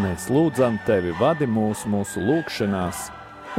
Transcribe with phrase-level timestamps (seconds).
[0.00, 3.10] Mēs lūdzam tevi, vadi mūs mūsu lūgšanās,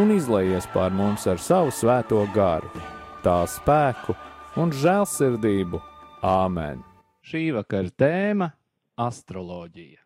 [0.01, 2.71] un izlaies pār mums ar savu svēto garu,
[3.21, 4.15] tā spēku
[4.57, 5.77] un žēlsirdību.
[6.25, 6.81] Āmen!
[7.21, 8.47] Šī vakara tēma-
[9.07, 10.01] astroloģija.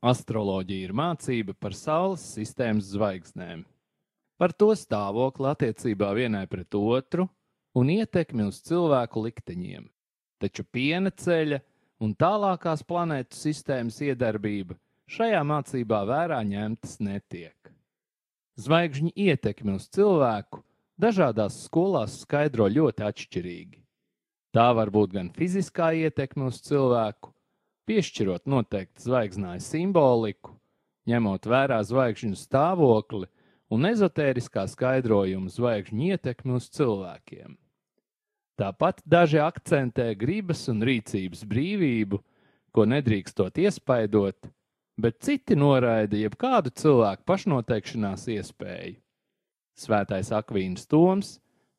[0.00, 3.66] Astroloģija ir mācība par Saules sistēmas zvaigznēm,
[4.40, 7.28] par to stāvokli attiecībā vienai pret otru
[7.76, 9.90] un ietekmi uz cilvēku likteņiem.
[10.40, 11.60] Taču piena ceļa
[12.00, 14.76] un tālākās planētu sistēmas iedarbība
[15.10, 17.56] šajā mācībā vērā ņemtas netiek.
[18.60, 20.62] zvaigžņu ietekmi uz cilvēku
[21.00, 23.78] dažādās skolās skaidro ļoti atšķirīgi.
[24.52, 27.32] Tā var būt gan fiziskā ietekme uz cilvēku,
[27.88, 30.56] piešķirot noteiktu zvaigznāju simboliku,
[31.08, 33.30] ņemot vērā zvaigžņu stāvokli
[33.70, 37.56] un ezotēriskā skaidrojuma zvaigžņu ietekmi uz cilvēkiem.
[38.60, 42.18] Tāpat daži akcentē gribas un rīcības brīvību,
[42.76, 44.50] ko nedrīkstot iespaidot,
[45.00, 48.98] bet citi noraida jebkādu cilvēku pašnoteikšanās iespēju.
[49.80, 51.38] Svētais Akvīns Toms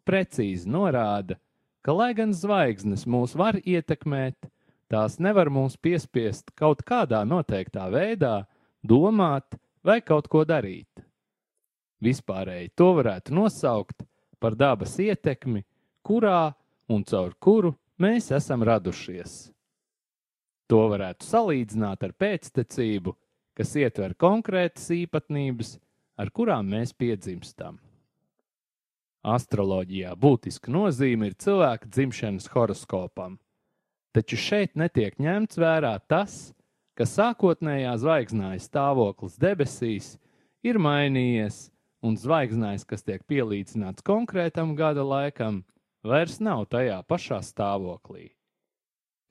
[0.10, 1.38] precīzi norāda,
[1.86, 4.50] ka, lai gan zvaigznes mūs var ietekmēt,
[4.90, 8.48] tās nevar mūs piespiest kaut kādā noteiktā veidā
[8.82, 9.54] domāt
[9.86, 10.90] vai kaut ko darīt.
[12.02, 14.02] Vispārēji to varētu nosaukt
[14.42, 15.62] par dabas ietekmi,
[16.02, 16.56] kurā
[16.92, 19.52] un caur kuru mēs esam radušies.
[20.72, 23.14] To varētu salīdzināt ar pēctecību,
[23.58, 25.76] kas ietver konkrētas īpatnības,
[26.20, 27.80] ar kurām mēs piedzimstam.
[29.22, 33.36] Astroloģijā būtiska nozīme ir cilvēka dzimšanas horoskopam,
[34.16, 36.56] taču šeit netiek ņemts vērā tas,
[36.98, 40.16] ka sākotnējā zvaigznājas stāvoklis debesīs
[40.66, 41.68] ir mainījies,
[42.02, 45.62] un zvaigznājs, kas tiek pielīdzināts konkrētam gada laikam,
[46.04, 48.32] vairs nav tajā pašā stāvoklī.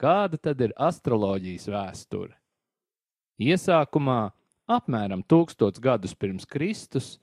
[0.00, 2.34] Kāda tad ir astroloģijas vēsture?
[3.40, 4.30] Iesākumā,
[4.70, 7.18] apmēram tūkstots gadus pirms Kristus,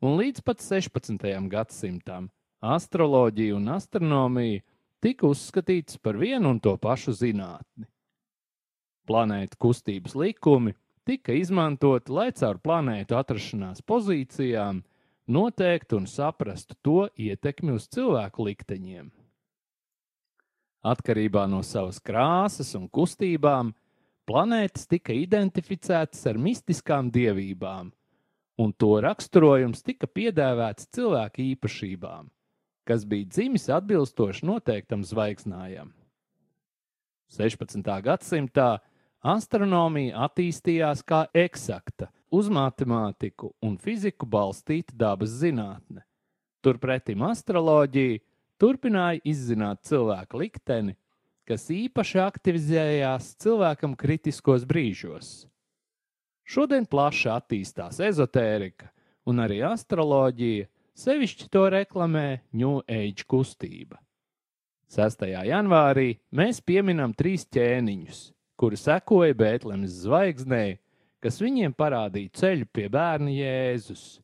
[0.00, 1.26] un līdz pat 16.
[1.52, 2.30] gadsimtam
[2.62, 4.62] astroloģija un astronomija
[5.02, 7.88] tika uzskatītas par vienu un to pašu zinātni.
[9.08, 14.84] Planētu kustības likumi tika izmantoti, lai caur planētu atrašanās pozīcijām
[15.26, 19.10] noteiktu un saprastu to ietekmi uz cilvēku likteņiem.
[20.82, 23.70] Atkarībā no savas krāsas un kustībām,
[24.26, 27.92] planētas tika identificētas ar mistiskām dievībām,
[28.58, 32.30] un to raksturojums tika piedāvāts cilvēka īpašībām,
[32.88, 35.92] kas bija dzimis atbilstoši noteiktam zvaigznājam.
[37.32, 37.86] 16.
[38.04, 38.72] gadsimtā
[39.22, 46.02] astronomija attīstījās kā eksakta, uz matemātiku un fiziku balstīta dabas zinātne.
[46.64, 48.20] Turpretim astroloģija
[48.62, 50.96] turpināja izzināt cilvēka likteni,
[51.48, 55.32] kas īpaši aktivizējās cilvēkam kritiskos brīžos.
[56.46, 58.90] Šodien plaši attīstās ezotērika
[59.28, 60.68] un arī astroloģija,
[60.98, 63.98] sevišķi to reklamē New Age kustība.
[64.92, 65.24] 6.
[65.48, 68.24] janvārī mēs pieminam trīs ķēniņus,
[68.60, 70.81] kuri sekoja Bēntlemes zvaigznei,
[71.22, 74.20] kas viņiem parādīja ceļu pie bērna Jēzus,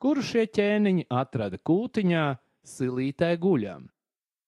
[0.00, 2.26] kuru šie ķēniņi atrada kūtiņā,
[2.64, 3.88] silītē guļam.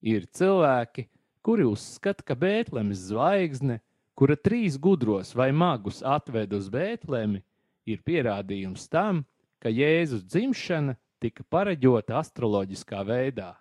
[0.03, 1.07] Ir cilvēki,
[1.45, 3.81] kuri uzskata, ka Bēntlemes zvaigzne
[4.15, 7.43] kura trīs gudros vai magus atved uz Bēntlemi,
[7.89, 9.25] ir pierādījums tam,
[9.59, 13.55] ka Jēzus dzimšana tika pareģota astroloģiskā veidā.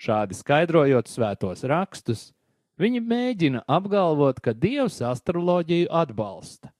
[0.00, 2.30] Šādi skaidrojot svētos rakstus,
[2.80, 6.71] viņi mēģina apgalvot, ka Dievs astroloģiju atbalsta.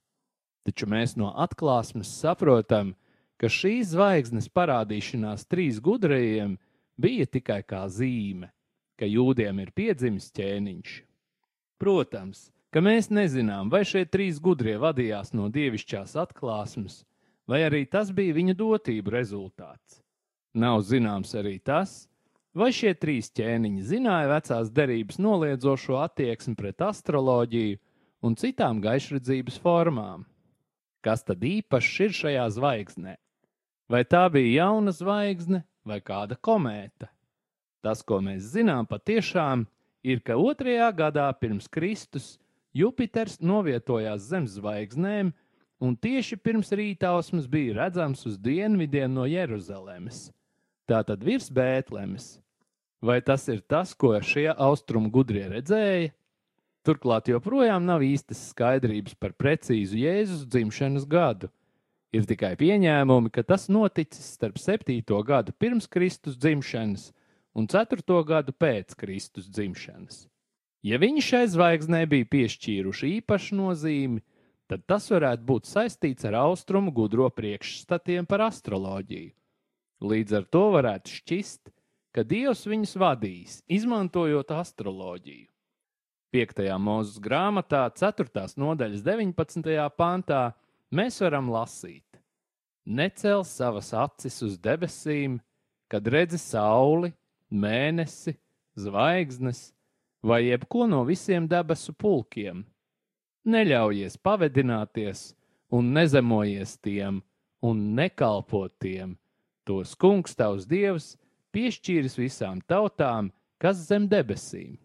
[0.63, 2.93] Taču mēs no atklāsmes saprotam,
[3.37, 6.55] ka šīs zvaigznes parādīšanās trīs gudrajiem
[6.95, 8.47] bija tikai kā zīme,
[8.95, 10.93] ka jūdiem ir piedzimis ķēniņš.
[11.83, 17.03] Protams, ka mēs nezinām, vai šie trīs gudrie vadījās no dievišķās atklāsmes,
[17.49, 19.99] vai arī tas bija viņa dotību rezultāts.
[20.53, 22.05] Nav zināms arī tas,
[22.55, 27.79] vai šie trīs ķēniņi zināja vecās derības noliedzošo attieksmi pret astroloģiju
[28.23, 30.23] un citām gaišredzības formām.
[31.03, 33.17] Kas tad īpašs ir šajā zvaigznē?
[33.91, 37.09] Vai tā bija jauna zvaigzne vai kāda komēta?
[37.83, 39.65] Tas, ko mēs zinām patiešām,
[40.07, 42.37] ir, ka otrajā gadā pirms Kristus
[42.73, 45.33] Jupiters novietojās zem zvaigznēm,
[45.83, 50.29] un tieši pirms rītausmas bija redzams uz dienvidiem no Jeruzalemes.
[50.89, 52.37] Tātad virs Bētlemes.
[53.03, 56.13] Vai tas ir tas, ko šie austrumu gudrie redzēja?
[56.83, 61.47] Turklāt joprojām nav īstas skaidrības par precīzu Jēzus dzimšanas gadu.
[62.11, 64.99] Ir tikai pieņēmumi, ka tas noticis starp 7.
[65.23, 67.13] gadu pirms Kristus dzimšanas
[67.55, 68.03] un 4.
[68.27, 70.25] gadu pēc Kristus dzimšanas.
[70.83, 74.19] Ja viņi šai zvaigznē bija piešķīruši īpašu nozīmi,
[74.67, 79.31] tad tas varētu būt saistīts ar austrumu gudro priekšstatiem par astroloģiju.
[80.03, 81.71] Līdz ar to varētu šķist,
[82.11, 85.52] ka Dievs viņus vadīs, izmantojot astroloģiju.
[86.33, 86.63] 5.
[86.81, 88.25] mūzes grāmatā, 4.
[88.57, 89.75] nodaļas 19.
[89.93, 90.55] pantā,
[90.89, 92.17] mēs varam lasīt:
[92.89, 95.37] Necel savas acis uz debesīm,
[95.85, 97.11] kad redzi sauli,
[97.53, 98.33] mēnesi,
[98.73, 99.67] zvaigznes
[100.25, 102.63] vai jebko no visiem debesu pulkiem.
[103.45, 105.35] Neļaujies pavedināties
[105.69, 107.19] un nezemojies tiem,
[107.61, 109.13] un nekalpot tiem.
[109.69, 111.13] Tos kungs tavs dievs
[111.53, 113.29] piešķīris visām tautām,
[113.61, 114.79] kas zem debesīm.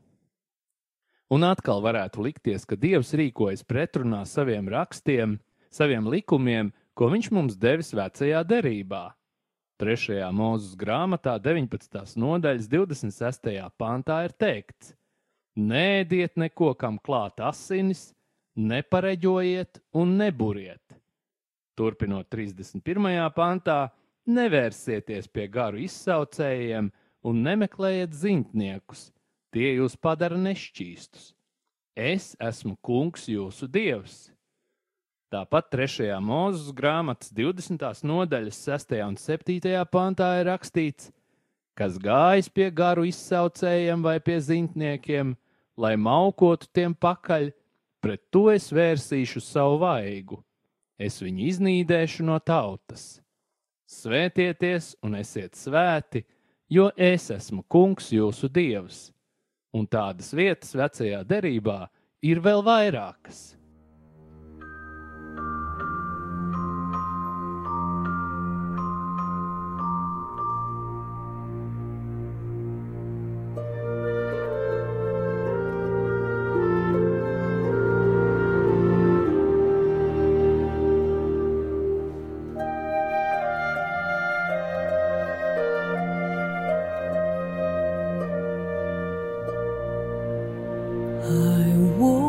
[1.28, 5.36] Un atkal varētu likties, ka Dievs rīkojas pretrunā saviem rakstiem,
[5.68, 9.10] saviem likumiem, ko viņš mums devis vecajā derībā.
[9.78, 10.22] 3.
[10.34, 12.16] mūzes grāmatā, 19.
[12.18, 13.52] nodaļas 26.
[13.78, 14.94] pantā ir teikts:
[15.54, 18.14] Nēdiet neko, kam klāt asinis,
[18.56, 20.96] nepareģojiet un neburiet.
[21.78, 23.28] Turpinot 31.
[23.36, 23.92] pantā,
[24.26, 26.88] nevērsieties pie garu izsaucējiem
[27.28, 29.10] un nemeklējiet ziņtniekus,
[29.54, 31.32] tie jūs padara nešķīstus.
[31.98, 34.28] Es esmu kungs jūsu dievs.
[35.28, 36.08] Tāpat 3.
[36.24, 37.84] mūzes grāmatas 20.
[38.08, 38.96] nodaļas 6.
[39.04, 39.74] un 7.
[39.92, 41.10] pantā ir rakstīts,
[41.76, 45.36] kas gājas pie garu izsaucējiem vai pie ziņtniekiem,
[45.76, 47.50] lai maukotu tiem pakaļ,
[48.00, 50.40] pret to es vērsīšu savu vaigu
[50.98, 53.20] es viņu iznīdēšu no tautas.
[53.88, 56.24] Svētieties un esiet svēti,
[56.68, 59.08] jo es esmu kungs jūsu dievs,
[59.74, 61.86] un tādas vietas vecajā derībā
[62.24, 63.57] ir vēl vairākas.
[91.28, 91.34] 爱
[91.98, 92.27] 我。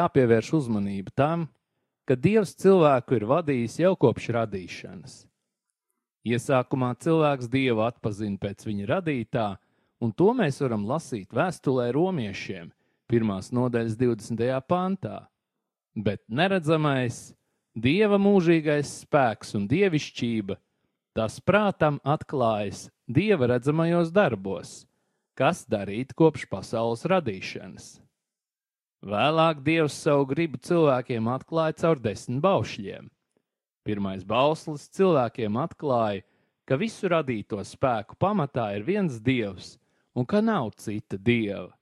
[0.00, 1.46] Jāpievērš uzmanība tam,
[2.08, 5.12] ka Dievs cilvēku ir vadījis jau kopš radīšanas.
[6.26, 9.46] Iesākumā cilvēks Dievu atpazina pēc viņa radītā,
[10.02, 12.72] un to mēs varam lasīt vēstulē romiešiem,
[13.08, 14.42] pirmās nodaļas 20.
[14.68, 15.20] pantā.
[15.96, 17.30] Bet neredzamais,
[17.78, 20.58] Dieva mūžīgais spēks un dievišķība,
[21.16, 24.80] tas prātam atklājas Dieva redzamajos darbos,
[25.38, 28.00] kas darīt kopš pasaules radīšanas.
[29.00, 33.08] Vēlāk Dievs savu gribu cilvēkiem atklāja caur desmit baušļiem.
[33.80, 36.20] Pirmais bauslis cilvēkiem atklāja,
[36.68, 39.78] ka visu radīto spēku pamatā ir viens dievs
[40.12, 41.72] un ka nav cita dieva.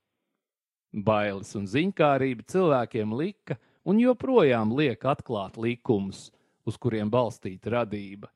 [0.94, 6.30] Bailes un ziņkārība cilvēkiem lika un joprojām liek atklāt likumus,
[6.62, 8.30] uz kuriem balstīta radība.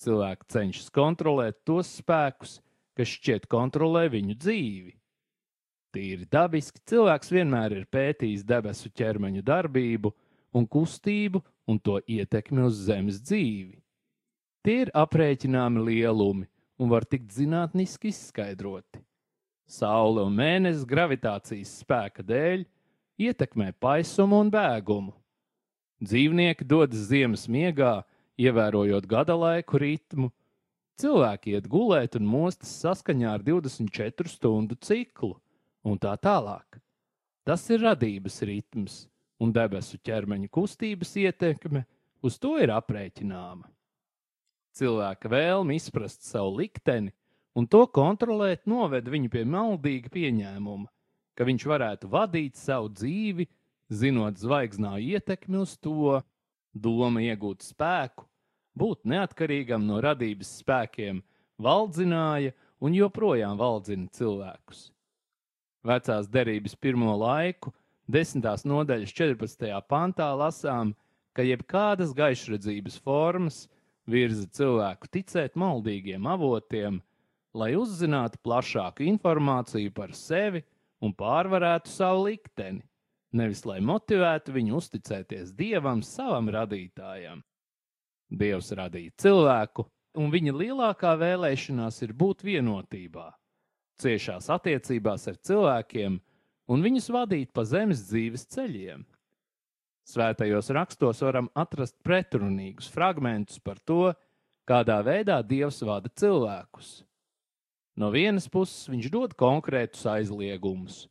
[0.00, 2.58] Cilvēki cenšas kontrolēt tos spēkus,
[2.92, 4.99] kas šķiet kontrolē viņu dzīvi.
[5.90, 10.12] Tīri dabiski cilvēks vienmēr ir pētījis debesu ķermeņa darbību
[10.54, 13.80] un kustību un to ietekmi uz zemes dzīvi.
[14.62, 16.46] Tie ir aprēķināmi lielumi
[16.78, 19.02] un var tikt zinātniski izskaidroti.
[19.70, 22.64] Saule un mēnesis gravitācijas spēka dēļ
[23.26, 25.14] ietekmē paisumu un bēgumu.
[26.00, 28.00] Dzīvnieki dodas ziemas miegā,
[28.40, 30.30] ievērojot gada laiku ritmu.
[31.02, 35.34] Cilvēki iet gulēt un mostas saskaņā ar 24 stundu ciklu
[35.84, 36.80] un tā tālāk.
[37.46, 38.96] Tas ir radības ritms,
[39.40, 41.84] un debesu ķermeņa kustības ietekme
[42.22, 43.64] uz to ir aprēķināma.
[44.76, 47.14] Cilvēka vēlme izprast savu likteni
[47.56, 50.86] un to kontrolēt noved viņu pie maldīga pieņēmuma,
[51.34, 53.48] ka viņš varētu vadīt savu dzīvi,
[53.90, 56.20] zinot zvaigznā ietekmi uz to,
[56.70, 58.28] doma iegūt spēku,
[58.78, 61.24] būt neatkarīgam no radības spēkiem,
[61.58, 64.90] valdzināja un joprojām valdzina cilvēkus
[65.86, 67.72] vecās derības pirmo laiku,
[68.10, 69.70] desmitās nodaļas 14.
[69.88, 70.94] pantā lasām,
[71.36, 73.64] ka jebkādas gaišredzības formas
[74.10, 77.00] virza cilvēku ticēt maldīgiem avotiem,
[77.54, 80.62] lai uzzinātu plašāku informāciju par sevi
[81.00, 82.82] un pārvarētu savu likteni,
[83.32, 87.42] nevis lai motivētu viņu uzticēties dievam, savam radītājam.
[88.30, 89.86] Dievs radīja cilvēku,
[90.18, 93.30] un viņa lielākā vēlēšanās ir būt vienotībā
[94.00, 96.18] ciešās attiecībās ar cilvēkiem
[96.70, 99.04] un viņus vadīt pa zemes dzīves ceļiem.
[100.10, 104.10] Svētajos rakstos varam atrast pretrunīgus fragmentus par to,
[104.66, 107.00] kādā veidā Dievs vada cilvēkus.
[108.00, 111.04] No vienas puses viņš dod konkrētus aizliegumus,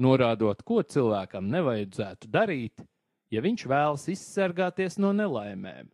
[0.00, 2.84] norādot, ko cilvēkam nevajadzētu darīt,
[3.30, 5.90] ja viņš vēlas izsargāties no nelaimēm.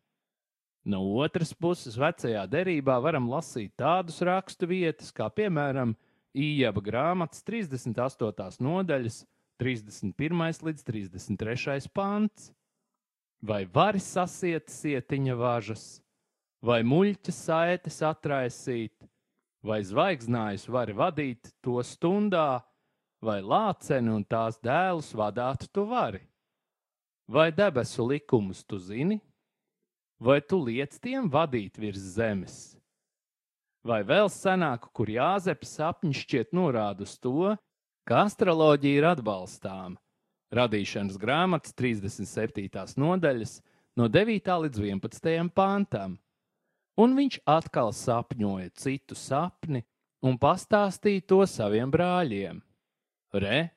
[0.87, 5.97] No otras puses, vecajā derībā varam lasīt tādus rakstu vietas, kā piemēram
[6.37, 8.61] Ījaba grāmatas 38.
[8.61, 9.23] nodaļas,
[9.57, 10.61] 31.
[10.69, 11.89] līdz 33.
[11.97, 12.51] pants.
[13.41, 15.85] Vai vari sasiet sietiņa važas,
[16.65, 18.95] vai muļķa saites atraisīt,
[19.65, 22.63] vai zvaigznājus vari vadīt to stundā,
[23.23, 26.25] vai lāceni un tās dēlus vadāt tu vari?
[27.29, 29.21] Vai debesu likumus tu zini,
[30.21, 32.77] vai tu liec tiem vadīt virs zemes?
[33.87, 37.53] Vai vēl senāku, kur Jāzeps sapņš šķiet norāda uz to,
[38.07, 40.01] ka astroloģija ir atbalstāma.
[40.57, 42.97] Radīšanas grāmatas 37.
[42.99, 43.61] nodaļas
[43.99, 44.51] no 9.
[44.65, 45.51] līdz 11.
[45.55, 46.17] pāntam
[46.97, 49.85] un viņš atkal sapņoja citu sapni
[50.25, 52.59] un pastāstīja to saviem brāļiem.
[53.37, 53.69] Re,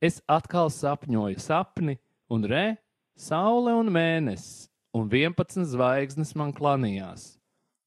[0.00, 1.98] es atkal sapņoju sapni,
[2.32, 2.76] un re,
[3.14, 7.34] saule un mēnesis, un vienpadsmit zvaigznes man klanījās.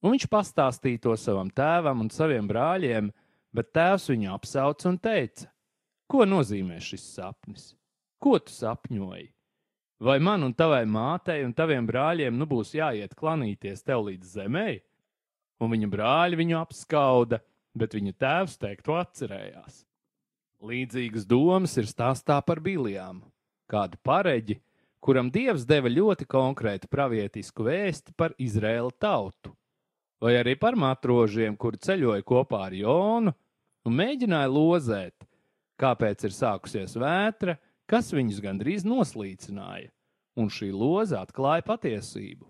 [0.05, 3.09] Un viņš pastāstīja to savam tēvam un saviem brāļiem,
[3.55, 5.49] bet tēvs viņu apsauca un teica:
[6.07, 7.71] Ko nozīmē šis sapnis?
[8.21, 9.31] Ko tu sapņoji?
[9.97, 14.69] Vai man un tavai mātei un taviem brāļiem nu būs jāiet klanīties tev līdz zemē?
[15.57, 17.41] Un viņa brāļi viņu apskauda,
[17.73, 19.81] bet viņa tēvs teikto atcerējās.
[20.61, 23.23] Līdzīgas domas ir stāstā par Bilijām,
[23.69, 24.59] kādu pareģi,
[25.01, 29.53] kuram dievs deva ļoti konkrētu pravietisku vēsti par Izraēlu tautu,
[30.23, 33.33] vai arī par matrožiem, kuri ceļoja kopā ar Jonu
[33.87, 35.27] un mēģināja lozēt,
[35.79, 37.57] kāpēc ir sākusies vētra
[37.87, 39.89] kas viņus gandrīz noslīcināja,
[40.37, 42.45] un šī loza atklāja patiesību.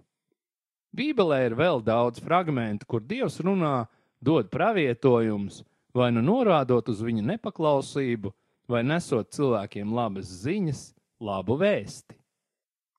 [0.98, 3.86] Bībelē ir vēl daudz fragmentu, kur Dievs runā,
[4.24, 5.62] dod pravietojumus,
[5.94, 8.34] vai nu norādot uz viņa nepaklausību,
[8.68, 10.82] vai nesot cilvēkiem labas ziņas,
[11.22, 12.18] labu vēsti.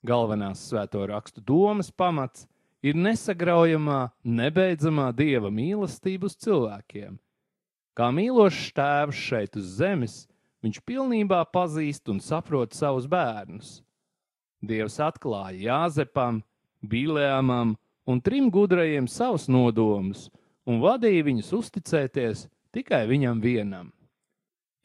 [0.06, 2.46] Galvenās svēto rakstu domas pamats
[2.82, 7.18] ir nesagraujamā, nebeidzamā dieva mīlestība uz cilvēkiem.
[7.98, 10.18] Kā mīlošs tēvs šeit uz zemes,
[10.62, 13.80] viņš pilnībā pazīst un saprot savus bērnus.
[14.62, 16.42] Dievs atklāja Jāzepam,
[16.78, 17.74] Bīlēmam
[18.06, 20.28] un trim gudrajiem savus nodomus
[20.68, 23.90] un vadīja viņus uzticēties tikai viņam vienam.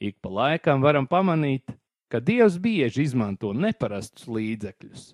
[0.02, 1.70] Ik pa laikam varam pamanīt,
[2.10, 5.12] ka Dievs bieži izmanto neparastus līdzekļus.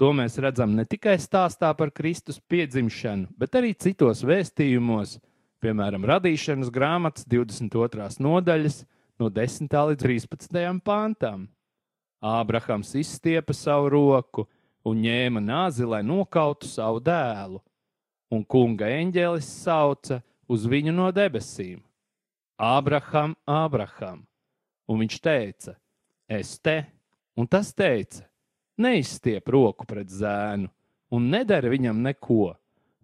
[0.00, 5.18] To mēs redzam ne tikai stāstā par Kristus piedzimšanu, bet arī citos vēstījumos,
[5.60, 8.06] piemēram, radīšanas grāmatas 22.
[8.24, 8.78] nodaļas
[9.20, 9.68] no 10.
[9.90, 10.80] līdz 13.
[10.80, 11.42] pantam.
[12.24, 14.46] Ābrahams izstiepa savu roku
[14.88, 17.60] un ņēma nāzi, lai nokautu savu dēlu,
[18.32, 21.84] un kunga eņģēlis sauca uz viņu no debesīm:
[22.56, 24.24] Ābraham, Ābraham!
[24.88, 25.76] Un viņš teica:
[26.24, 26.86] Es te,
[27.36, 28.29] un tas teica:
[28.78, 30.70] Neizstiep roku pret zēnu,
[31.10, 32.54] un nedara viņam neko,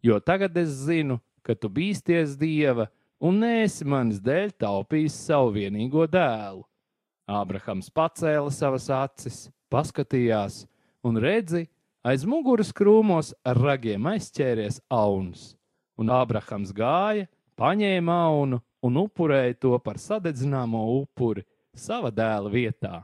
[0.03, 2.89] jo tagad es zinu, ka tu bīsties dieva
[3.23, 6.65] un nēsi manis dēļ taupījis savu vienīgo dēlu.
[7.27, 10.63] Ābrahams pacēla savas acis, paskatījās,
[11.03, 11.65] un redzi,
[12.07, 15.57] aiz muguras krūmos ar ragiem aizķēries auns,
[15.99, 17.27] un Ābrahams gāja,
[17.59, 21.43] paņēma aunu un upurēja to par sadedzināmo upuri
[21.75, 23.03] sava dēla vietā.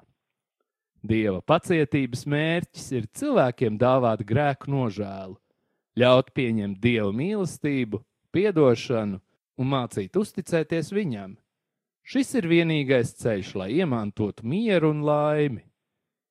[1.03, 5.35] Dieva pacietības mērķis ir cilvēkiem dāvāt grēku nožēlu,
[5.99, 7.99] ļaut pieņemt dievu mīlestību,
[8.31, 9.19] piedošanu
[9.59, 11.35] un mācīt uzticēties viņam.
[12.07, 15.65] Šis ir vienīgais ceļš, lai iemantotu mieru un laimi.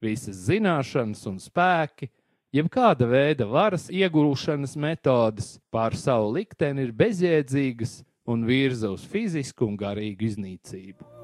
[0.01, 2.09] Visas zināšanas un spēki,
[2.55, 9.79] jebkāda veida varas iegūšanas metodes pār savu likteni ir bezjēdzīgas un virza uz fizisku un
[9.79, 11.20] garīgu iznīcību.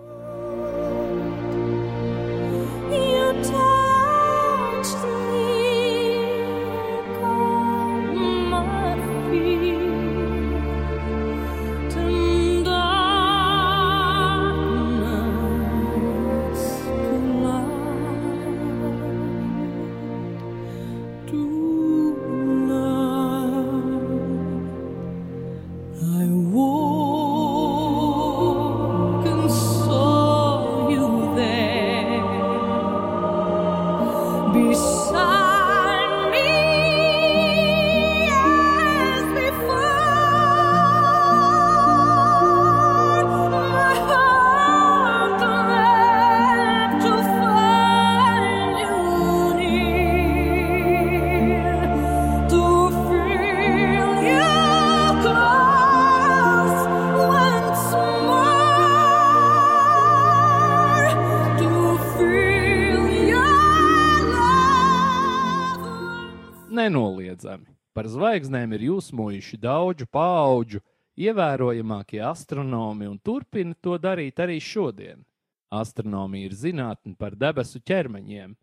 [68.38, 70.80] Zvaigznēm ir jūsmojuši daudzu paudžu
[71.18, 75.26] ievērojamākie astronomi un turpina to darīt arī šodien.
[75.74, 78.54] Astronomija ir zinātne par debesu ķermeņiem.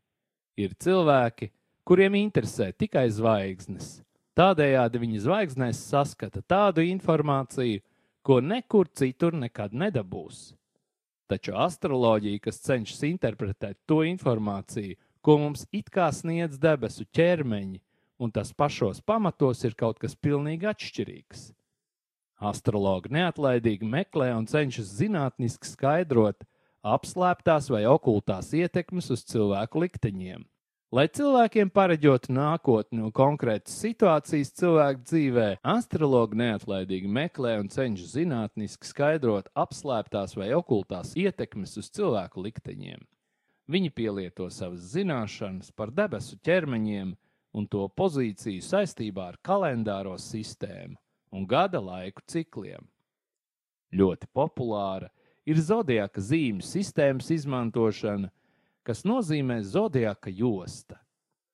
[0.56, 1.50] Ir cilvēki,
[1.82, 4.04] kuriem interesē tikai zvaigznes.
[4.38, 7.82] Tādējādi viņi zvaigznēs saskata tādu informāciju,
[8.22, 10.54] ko nekur citur nekad nedabūs.
[11.26, 17.82] Taču astroloģija, kas cenšas interpretēt to informāciju, ko mums it kā sniedz debesu ķermeņi,
[18.18, 21.50] un tas pašos pamatos ir kaut kas pilnīgi atšķirīgs.
[22.44, 26.42] Astrologi neatlaidīgi meklē un cenšas zinātniski skaidrot
[26.84, 30.44] apslēptās vai okultās ietekmes uz cilvēku likteņiem.
[30.94, 38.86] Lai cilvēkiem pareģotu nākotni un konkrētas situācijas cilvēku dzīvē, astrologi neatlaidīgi meklē un cenšas zinātniski
[38.86, 43.02] skaidrot apslēptās vai okultās ietekmes uz cilvēku likteņiem.
[43.74, 47.14] Viņi pielieto savas zināšanas par debesu ķermeņiem
[47.54, 50.98] un to pozīciju saistībā ar kalendāro sistēmu
[51.34, 52.82] un gada laiku cikliem.
[53.94, 55.10] Ļoti populāra
[55.46, 58.30] ir zodiaka zīmju sistēmas izmantošana,
[58.86, 60.98] kas nozīmē zodiaka josta.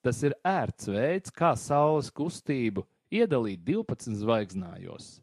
[0.00, 5.18] Tas ir ērts veids, kā saules kustību iedalīt 12 zvaigznājos.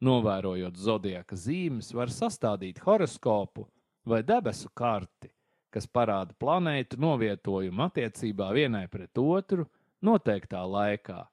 [0.00, 3.66] Novērojot zodiaka zīmes, var sastādīt horoskopu
[4.08, 5.28] vai debesu karti,
[5.68, 9.68] kas parāda planētu novietojumu attiecībā vienai pret otru
[10.04, 11.24] noteiktā laikā,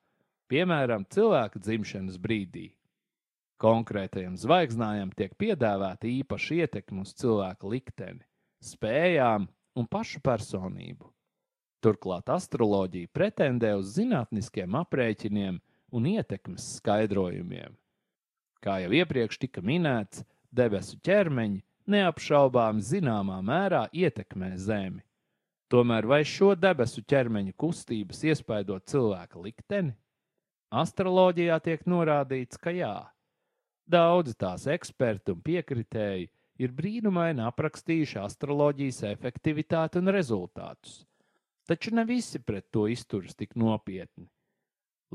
[0.51, 2.71] piemēram, cilvēka dzimšanas brīdī.
[3.57, 8.21] Konkrētajam zvaigznājam tiek piedāvāta īpaša ietekme uz cilvēka likteni,
[8.61, 11.09] spējām un pašu personību.
[11.81, 15.59] Turklāt astroloģija pretendē uz zinātniskiem aprēķiniem
[15.93, 17.73] un ietekmes skaidrojumiem.
[18.61, 25.06] Kā jau iepriekš tika minēts, debesu ķermeņi neapšaubām zināmā mērā ietekmē Zemi.
[25.67, 29.91] Tomēr vai šo debesu ķermeņa kustības iespaido cilvēka likteni?
[30.71, 32.95] Astroloģijā tiek norādīts, ka jā.
[33.87, 36.29] Daudzi tās eksperti un piekritēji
[36.63, 41.01] ir brīnumaini aprakstījuši astroloģijas efektivitāti un rezultātus,
[41.67, 44.27] taču ne visi pret to izturas tik nopietni.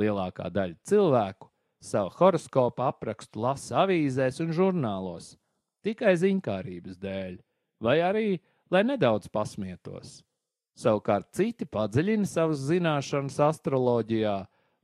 [0.01, 1.49] Lielākā daļa cilvēku
[1.85, 5.35] savu horoskopu aprakstu lasa avīzēs un žurnālos
[5.85, 7.41] tikai ziņkārības dēļ,
[7.83, 8.29] vai arī,
[8.71, 10.21] lai nedaudz pasmietos.
[10.78, 14.37] Savukārt citi padziļina savas zināšanas astroloģijā,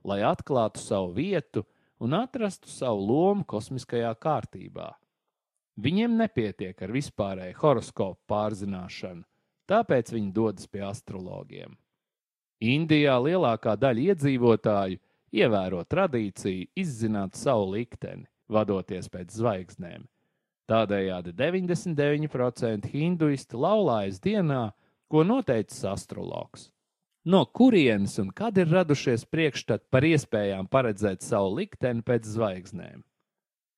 [0.05, 1.65] lai atklātu savu vietu
[1.99, 4.93] un atrastu savu lomu kosmiskajā kārtībā.
[5.79, 9.23] Viņiem nepietiek ar vispārēju horoskopu pārzināšanu,
[9.69, 11.77] tāpēc viņi dodas pie astrologiem.
[12.59, 14.99] Indijā lielākā daļa iedzīvotāju
[15.39, 20.03] ievēro tradīciju izzināt savu likteni, vadoties pēc zvaigznēm.
[20.69, 24.69] Tādējādi 99% hinduisti laulājas dienā,
[25.09, 26.69] ko noteicis astrologs.
[27.25, 33.01] No kurienes un kad ir radušies priekšstati par iespējām paredzēt savu likteni pēc zvaigznēm?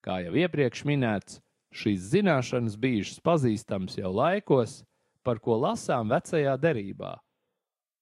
[0.02, 1.40] Kā jau iepriekš minēts,
[1.74, 4.82] šīs zināšanas bijušas pazīstamas jau laikos,
[5.22, 7.16] par ko lasām vecajā derībā.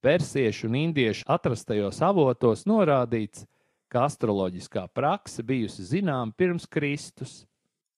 [0.00, 3.44] Persiešu un indiešu atrastajos avotos norādīts,
[3.92, 7.42] ka astroloģiskā prakse bijusi zināma pirms Kristus.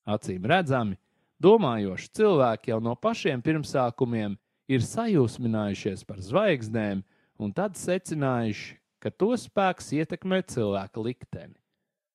[0.09, 0.97] Acīm redzami,
[1.43, 4.35] domājoši cilvēki jau no pašiem pirmsākumiem
[4.73, 7.03] ir sajūsminājušies par zvaigznēm
[7.43, 11.59] un tad secinājuši, ka to spēks ietekmē cilvēka likteni.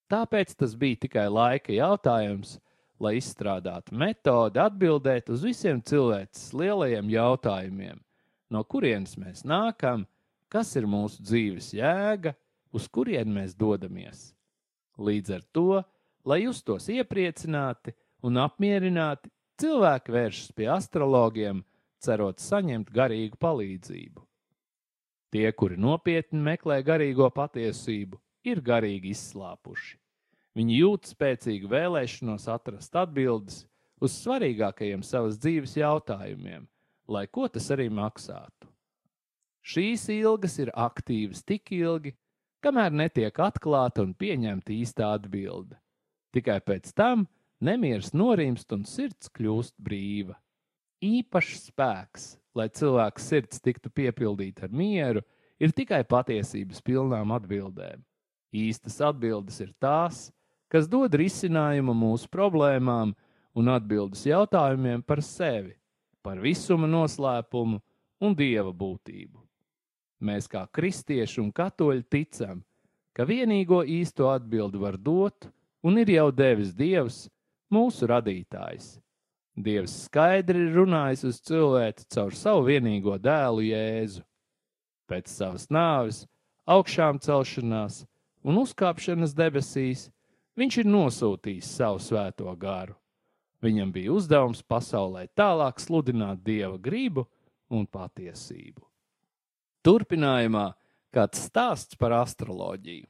[0.08, 2.56] Tāpēc tas bija tikai laika jautājums,
[3.04, 8.00] lai izstrādātu metodi atbildēt uz visiem cilvēces lielajiem jautājumiem,
[8.50, 10.08] no kurienes mēs nākam,
[10.50, 12.34] kas ir mūsu dzīves jēga,
[12.72, 14.32] uz kurien mēs dodamies.
[14.98, 15.84] Līdz ar to,
[16.26, 17.94] lai justos iepriecināti
[18.26, 19.30] un apmierināti,
[19.62, 21.62] cilvēki vēršas pie astrologiem,
[22.04, 24.24] cerot saņemt garīgu palīdzību.
[25.34, 29.98] Tie, kuri nopietni meklē garīgo patiesību, ir garīgi izslāpuši.
[30.58, 33.66] Viņi jūt spēcīgu vēlēšanos atrast atbildes
[34.02, 36.64] uz svarīgākajiem savas dzīves jautājumiem,
[37.12, 38.72] lai ko tas arī maksātu.
[39.68, 42.16] Šīs ilgas ir aktīvas tik ilgi,
[42.64, 45.76] kamēr netiek atklāta un pieņemta īsta atbilde.
[46.32, 47.28] Tikai pēc tam
[47.60, 50.38] nemieris norimst un sirds kļūst brīva
[51.04, 55.22] īpašs spēks, lai cilvēka sirds tiktu piepildīta ar mieru,
[55.62, 58.02] ir tikai patiesības pilnām atbildēm.
[58.54, 60.30] Īstas atbildes ir tās,
[60.72, 63.14] kas dod risinājumu mūsu problēmām
[63.58, 65.76] un atbildes jautājumiem par sevi,
[66.26, 67.82] par visuma noslēpumu
[68.24, 69.44] un dieva būtību.
[70.18, 72.64] Mēs, kā kristieši un katoļi, ticam,
[73.14, 75.50] ka vienīgo īsto atbildi var dot
[75.86, 77.28] un ir jau devis Dievs,
[77.70, 78.96] mūsu radītājs
[79.58, 84.22] Dievs skaidri runājis uz cilvēci caur savu vienīgo dēlu Jēzu.
[85.10, 86.26] Pēc savas nāves
[86.70, 88.04] augšām celšanās
[88.46, 90.08] un uzkāpšanas debesīs,
[90.60, 92.94] viņš ir nosūtījis savu svēto garu.
[93.66, 97.26] Viņam bija uzdevums pasaulē tālāk sludināt dieva gribu
[97.74, 98.84] un patiesību.
[99.82, 100.70] Turpinājumā
[101.10, 103.08] kāds stāsts par astroloģiju.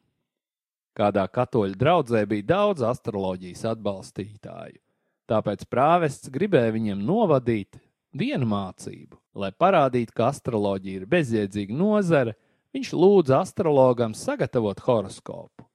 [0.98, 4.80] Kādā katoļu draudzē bija daudz astroloģijas atbalstītāju,
[5.28, 7.80] tāpēc prāvests gribēja viņiem novadīt
[8.18, 9.20] vienu mācību.
[9.38, 12.36] Lai parādītu, ka astroloģija ir bezjēdzīga nozare,
[12.74, 15.66] viņš lūdza astrologam sagatavot horoskopu.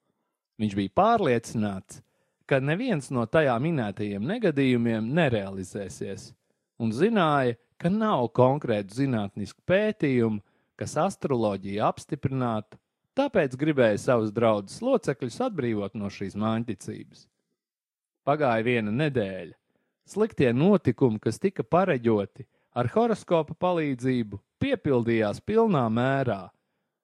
[0.61, 2.03] Viņš bija pārliecināts,
[2.47, 6.31] ka neviens no tajā minētajiem negadījumiem nerealizēsies,
[6.83, 10.43] un zināja, ka nav konkrētu zinātnisku pētījumu,
[10.79, 12.79] kas astroloģiju apstiprinātu,
[13.19, 17.27] tāpēc gribēja savus draugus locekļus atbrīvot no šīs māņticības.
[18.23, 19.57] Pagāja viena nedēļa.
[20.07, 22.47] Sliktie notikumi, kas tika pareģoti
[22.79, 26.45] ar horoskopa palīdzību, piepildījās pilnā mērā.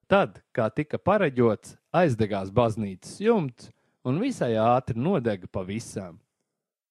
[0.09, 3.69] Tad, kā tika pareģots, aizdegās baznīcas jumts
[4.07, 6.17] un visai ātri nodega pavisam.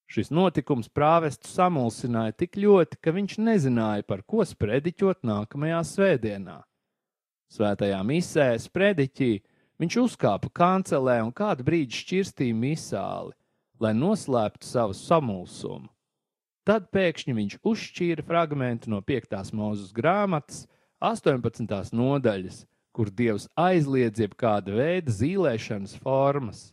[0.08, 6.62] Šis notikums prāvestu samulsināja tik ļoti, ka viņš nezināja, par ko sprediķot nākamajā svētdienā.
[7.52, 9.32] Svētajā misē, sprediķī,
[9.80, 13.36] viņš uzkāpa kancelē un kādu brīdi šķirstīja misāli,
[13.80, 15.88] lai noslēptu savu samulsumu.
[16.68, 19.38] Tad pēkšņi viņš uzšķīra fragment no 5.
[19.56, 20.66] mūzes grāmatas,
[21.00, 21.94] 18.
[21.96, 26.66] nodaļas, kur dievs aizliedz jebkāda veida zīlēšanas formas.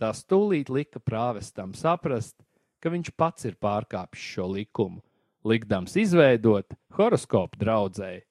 [0.00, 2.34] Tas tūlīt lika prāvestam saprast,
[2.82, 4.98] ka viņš pats ir pārkāpis šo likumu,
[5.46, 8.24] likdams izveidot horoskopu draudzēji.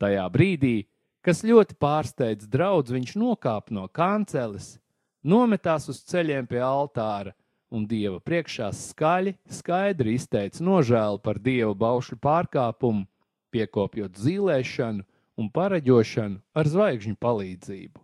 [0.00, 0.76] Tajā brīdī,
[1.20, 4.78] kas ļoti pārsteidz draugs, viņš nokāpa no kanceles,
[5.24, 7.34] nometās uz ceļiem pie altāra
[7.74, 13.06] un dieva priekšā skaļi, skaidri izteica nožēlu par dievu baušļu pārkāpumu,
[13.54, 15.04] piekopjot zīlēšanu
[15.40, 18.02] un pareģošanu ar zvaigžņu palīdzību.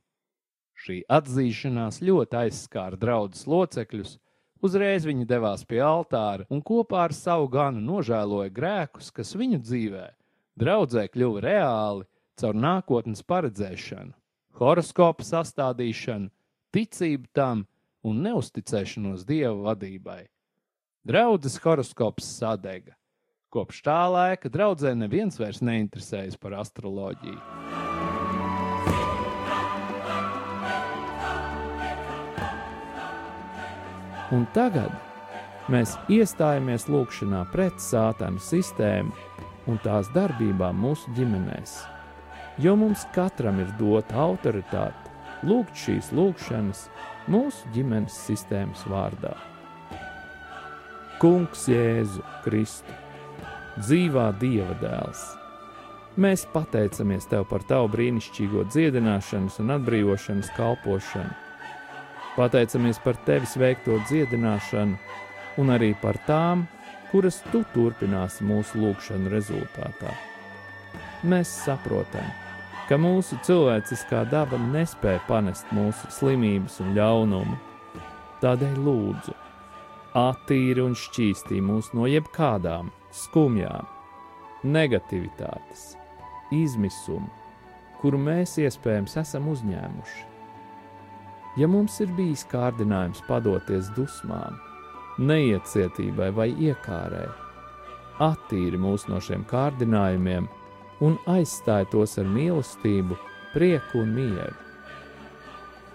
[0.81, 4.17] Šī atzīšanās ļoti aizskāra draugus locekļus.
[4.65, 10.07] Uzreiz viņi devās pie altāra un kopā ar savu ganu nožēloja grēkus, kas viņu dzīvē,
[10.61, 12.07] draudzē kļuva reāli
[12.41, 14.13] caur nākotnes paredzēšanu,
[14.61, 16.31] horoskopu sastādīšanu,
[16.75, 17.65] ticību tam
[18.07, 20.23] un neusticēšanos dievu vadībai.
[21.07, 22.97] Draudzes horoskops sadega.
[23.51, 27.41] Kopš tā laika draudzē neviens vairs neinteresējas par astroloģiju.
[34.31, 34.93] Un tagad
[35.73, 39.11] mēs iestājamies lūgšanā pret sātanu sistēmu
[39.67, 41.81] un tās darbībām mūsu ģimenēs.
[42.63, 45.10] Jo mums katram ir dota autoritāte
[45.47, 46.87] lūgt šīs lūgšanas
[47.31, 49.35] mūsu ģimenes sistēmas vārdā.
[51.21, 52.97] Kungs Jēzu Kristu,
[53.81, 55.27] dzīvā Dieva dēls!
[56.21, 61.51] Mēs pateicamies Tev par Tavu brīnišķīgo dziedināšanas un atbrīvošanas kalpošanu
[62.37, 64.95] Pateicamies par tevis veikto dziedināšanu
[65.61, 66.63] un arī par tām,
[67.11, 70.13] kuras tu turpināsi mūsu lūgšanu rezultātā.
[71.27, 72.50] Mēs saprotam, ka
[72.99, 77.59] mūsu cilvēciskā daba nespēja panest mūsu slimības un ļaunumu.
[78.43, 79.35] Tādēļ lūdzu,
[80.19, 83.87] attīri un šķīstī mūs no jebkādām skumjām,
[84.67, 85.93] negativitātes,
[86.51, 87.31] izmisuma,
[88.01, 90.27] kuru mēs iespējams esam uzņēmuši.
[91.61, 94.59] Ja mums ir bijis kārdinājums padoties dusmām,
[95.19, 97.29] neiecietībai vai iekārai,
[98.19, 100.49] attīri mūs no šiem kārdinājumiem
[101.05, 103.19] un aizstāj tos ar mīlestību,
[103.55, 104.57] prieku un mieru.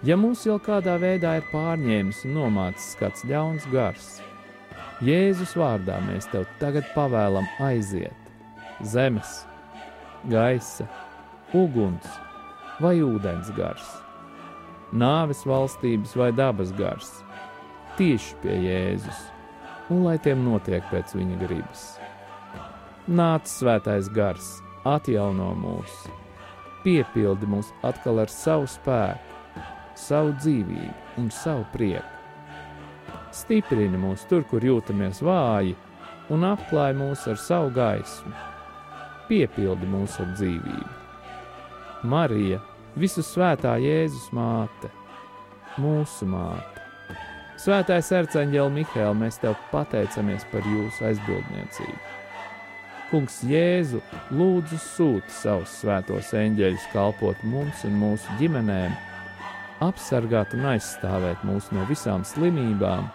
[0.06, 4.16] Ja mūs jau kādā veidā ir pārņēmis un nomācis kāds ļauns gars,
[5.04, 8.32] Jēzus vārdā mēs tev tagad pavēlam aiziet
[8.80, 9.42] zemes,
[10.32, 10.88] gaisa,
[11.52, 12.08] uguns
[12.80, 13.96] vai ūdens gars
[14.92, 17.08] nāves valstības vai dabas gars,
[17.98, 19.22] tieši pie Jēzus,
[19.90, 21.86] un lai tiem notiek pēc viņa gribas.
[23.06, 25.94] Nāc svētais gars, atjauno mūs,
[26.84, 29.54] piepildi mūs atkal ar savu spēku,
[29.98, 32.12] savu dzīvību un savu prieku.
[33.36, 35.74] Stiprini mūs tur, kur jūtamies vāji,
[36.32, 38.32] un apklāj mūs ar savu gaismu,
[39.28, 40.94] piepildi mūs ar dzīvību.
[42.06, 42.60] Marija,
[42.96, 44.90] visu svētā Jēzus māte,
[45.80, 46.84] mūsu māte.
[47.60, 52.15] Svētais arcāņģēl Mihēl, mēs tev pateicamies par jūsu aizbildniecību.
[53.06, 54.00] Kungs Jēzu
[54.34, 58.96] lūdzu sūti savus svētos eņģeļus kalpot mums un mūsu ģimenēm,
[59.86, 63.06] apsargāt un aizstāvēt mūs no visām slimībām,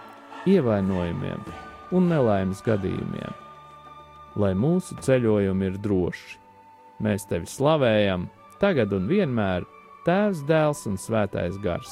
[0.47, 1.43] ievainojumiem
[1.91, 3.35] un nelaimes gadījumiem.
[4.39, 6.39] Lai mūsu ceļojumi ir droši,
[7.03, 8.29] mēs tevi slavējam,
[8.63, 9.67] tagad un vienmēr
[10.07, 11.91] Tēvs, Dēls un Svētais Gars.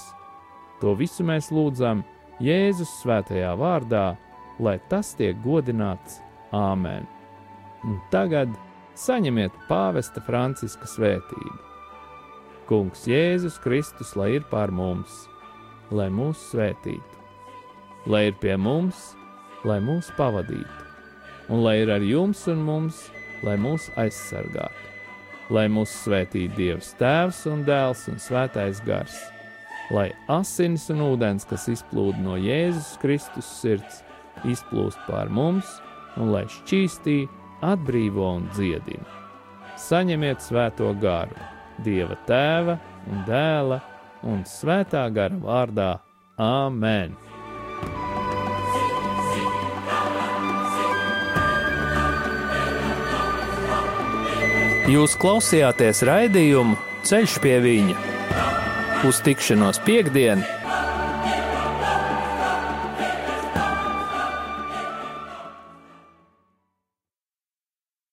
[0.79, 2.05] To visu mēs lūdzam
[2.41, 4.15] Jēzus svētajā vārdā,
[4.63, 6.21] lai tas tiek godināts
[6.55, 7.18] Āmen.
[7.87, 8.51] Un tagad
[8.99, 11.57] saņemiet pāvesta Franciska svētību.
[12.69, 15.23] Kungs Jēzus Kristus, lai ir pār mums,
[15.89, 17.23] lai mūs svētītu,
[18.05, 19.13] lai ir pie mums,
[19.65, 20.85] lai mūs pavadītu,
[21.49, 23.07] un lai ir ar jums un mums,
[23.47, 24.85] lai mūs aizsargātu,
[25.49, 29.17] lai mūs svētītu Dievs Tēvs un Dēls un Svētais Gars,
[29.95, 34.03] lai asinis un ūdens, kas izplūda no Jēzus Kristus sirds,
[34.45, 35.79] izplūst pār mums,
[36.19, 37.23] un lai šķīstī,
[37.65, 39.05] atbrīvo un dziedina.
[39.79, 41.35] Saņemiet svēto garu,
[41.79, 42.75] Dieva tēva
[43.07, 43.79] un dēla
[44.27, 45.91] un svētā gara vārdā
[46.39, 47.15] Āmen!
[54.89, 57.99] Jūs klausījāties raidījumu Ceļš pie viņa
[59.07, 60.58] uz tikšanos piekdienu!